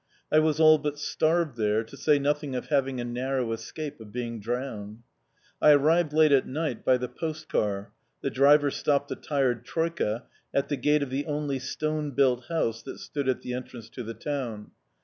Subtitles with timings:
[0.31, 4.11] I was all but starved there, to say nothing of having a narrow escape of
[4.11, 5.03] being drowned.
[5.61, 7.91] I arrived late at night by the post car.
[8.21, 10.23] The driver stopped the tired troika
[10.55, 14.01] at the gate of the only stone built house that stood at the entrance to
[14.01, 14.71] the town.